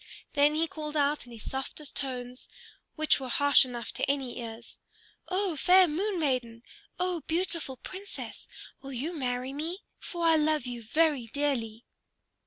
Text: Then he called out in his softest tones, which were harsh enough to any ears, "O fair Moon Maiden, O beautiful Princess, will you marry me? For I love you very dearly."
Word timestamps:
Then 0.33 0.55
he 0.55 0.65
called 0.67 0.97
out 0.97 1.27
in 1.27 1.31
his 1.31 1.47
softest 1.51 1.95
tones, 1.95 2.49
which 2.95 3.19
were 3.19 3.29
harsh 3.29 3.65
enough 3.65 3.91
to 3.91 4.09
any 4.09 4.39
ears, 4.41 4.79
"O 5.27 5.55
fair 5.55 5.87
Moon 5.87 6.19
Maiden, 6.19 6.63
O 6.99 7.21
beautiful 7.27 7.77
Princess, 7.77 8.47
will 8.81 8.93
you 8.93 9.13
marry 9.13 9.53
me? 9.53 9.83
For 9.99 10.25
I 10.25 10.37
love 10.37 10.65
you 10.65 10.81
very 10.81 11.27
dearly." 11.27 11.85